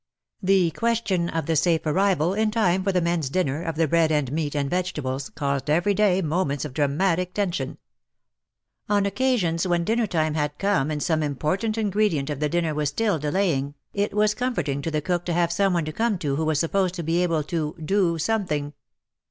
The 0.41 0.71
question 0.71 1.29
of 1.29 1.45
the 1.45 1.55
safe 1.55 1.85
arrival— 1.85 2.33
in 2.33 2.49
time 2.49 2.83
for 2.83 2.91
the 2.91 3.01
men's 3.01 3.29
dinner— 3.29 3.61
of 3.63 3.75
the 3.75 3.87
bread 3.87 4.11
and 4.11 4.31
meat 4.31 4.55
and 4.55 4.67
vegetables, 4.67 5.29
caused 5.29 5.69
every 5.69 5.93
day 5.93 6.23
moments 6.23 6.65
of 6.65 6.73
dramatic 6.73 7.35
tension. 7.35 7.77
On 8.89 9.05
occasions, 9.05 9.67
when 9.67 9.83
dinner 9.83 10.07
time 10.07 10.33
had 10.33 10.57
come 10.57 10.89
and 10.89 11.03
some 11.03 11.21
important 11.21 11.77
ingredient 11.77 12.31
of 12.31 12.39
the 12.39 12.49
dinner 12.49 12.73
was 12.73 12.89
still 12.89 13.19
delaying, 13.19 13.75
it 13.93 14.11
was 14.11 14.33
com 14.33 14.55
forting 14.55 14.81
to 14.81 14.89
the 14.89 15.01
cook 15.03 15.23
to 15.25 15.33
have 15.33 15.51
someone 15.51 15.85
to 15.85 15.93
come 15.93 16.17
to 16.17 16.35
who 16.35 16.45
was 16.45 16.59
supposed 16.59 16.95
to 16.95 17.03
be 17.03 17.21
able 17.21 17.43
to 17.43 17.75
*'do 17.85 18.17
some 18.17 18.47
thing." 18.47 18.73